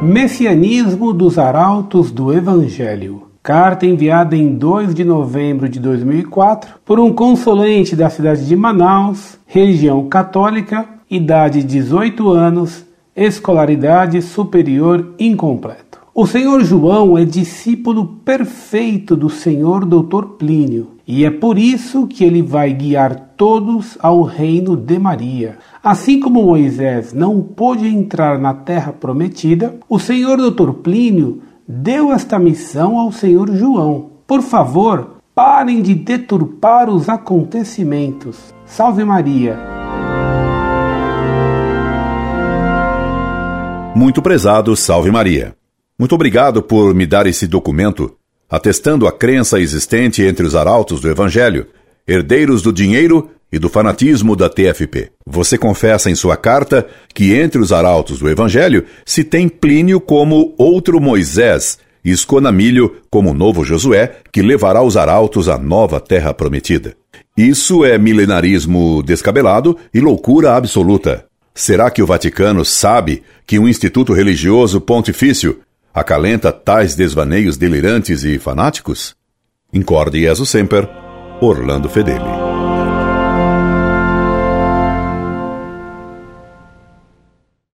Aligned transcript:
Messianismo 0.00 1.12
dos 1.12 1.40
Arautos 1.40 2.12
do 2.12 2.32
Evangelho. 2.32 3.26
Carta 3.42 3.84
enviada 3.84 4.36
em 4.36 4.54
2 4.54 4.94
de 4.94 5.02
novembro 5.02 5.68
de 5.68 5.80
2004 5.80 6.76
por 6.84 7.00
um 7.00 7.12
consulente 7.12 7.96
da 7.96 8.08
cidade 8.08 8.46
de 8.46 8.54
Manaus, 8.54 9.40
religião 9.44 10.08
católica, 10.08 10.88
idade 11.10 11.64
18 11.64 12.30
anos, 12.30 12.86
escolaridade 13.16 14.22
superior 14.22 15.14
incompleto. 15.18 15.87
O 16.20 16.26
senhor 16.26 16.64
João 16.64 17.16
é 17.16 17.24
discípulo 17.24 18.04
perfeito 18.24 19.14
do 19.14 19.30
senhor 19.30 19.84
doutor 19.84 20.30
Plínio, 20.30 20.88
e 21.06 21.24
é 21.24 21.30
por 21.30 21.56
isso 21.56 22.08
que 22.08 22.24
ele 22.24 22.42
vai 22.42 22.72
guiar 22.72 23.34
todos 23.36 23.96
ao 24.00 24.22
reino 24.24 24.76
de 24.76 24.98
Maria. 24.98 25.58
Assim 25.80 26.18
como 26.18 26.42
Moisés 26.42 27.12
não 27.12 27.40
pôde 27.40 27.86
entrar 27.86 28.36
na 28.36 28.52
terra 28.52 28.92
prometida, 28.92 29.76
o 29.88 29.96
senhor 30.00 30.38
doutor 30.38 30.74
Plínio 30.74 31.40
deu 31.68 32.12
esta 32.12 32.36
missão 32.36 32.98
ao 32.98 33.12
senhor 33.12 33.54
João. 33.54 34.10
Por 34.26 34.42
favor, 34.42 35.18
parem 35.32 35.80
de 35.80 35.94
deturpar 35.94 36.90
os 36.90 37.08
acontecimentos. 37.08 38.52
Salve 38.66 39.04
Maria! 39.04 39.56
Muito 43.94 44.20
prezado, 44.20 44.74
salve 44.74 45.12
Maria. 45.12 45.57
Muito 45.98 46.14
obrigado 46.14 46.62
por 46.62 46.94
me 46.94 47.06
dar 47.06 47.26
esse 47.26 47.46
documento 47.48 48.14
atestando 48.48 49.06
a 49.06 49.12
crença 49.12 49.60
existente 49.60 50.22
entre 50.22 50.46
os 50.46 50.54
arautos 50.54 51.00
do 51.00 51.10
Evangelho, 51.10 51.66
herdeiros 52.06 52.62
do 52.62 52.72
dinheiro 52.72 53.30
e 53.52 53.58
do 53.58 53.68
fanatismo 53.68 54.36
da 54.36 54.48
TFP. 54.48 55.10
Você 55.26 55.58
confessa 55.58 56.08
em 56.08 56.14
sua 56.14 56.36
carta 56.36 56.86
que 57.12 57.34
entre 57.34 57.60
os 57.60 57.72
arautos 57.72 58.20
do 58.20 58.28
Evangelho 58.28 58.84
se 59.04 59.24
tem 59.24 59.48
Plínio 59.48 60.00
como 60.00 60.54
outro 60.56 61.00
Moisés 61.00 61.78
e 62.04 62.12
Esconamilho 62.12 62.96
como 63.10 63.34
novo 63.34 63.64
Josué, 63.64 64.18
que 64.32 64.40
levará 64.40 64.82
os 64.82 64.96
arautos 64.96 65.48
à 65.48 65.58
nova 65.58 66.00
terra 66.00 66.32
prometida. 66.32 66.94
Isso 67.36 67.84
é 67.84 67.98
milenarismo 67.98 69.02
descabelado 69.02 69.76
e 69.92 70.00
loucura 70.00 70.54
absoluta. 70.54 71.26
Será 71.54 71.90
que 71.90 72.00
o 72.00 72.06
Vaticano 72.06 72.64
sabe 72.64 73.22
que 73.44 73.58
um 73.58 73.68
instituto 73.68 74.12
religioso 74.12 74.80
pontifício 74.80 75.58
acalenta 75.92 76.52
tais 76.52 76.94
desvaneios 76.94 77.56
delirantes 77.56 78.24
e 78.24 78.38
fanáticos? 78.38 79.14
Incorde 79.72 80.20
Jesus 80.20 80.48
Semper, 80.48 80.88
Orlando 81.40 81.88
Fedeli. 81.88 82.47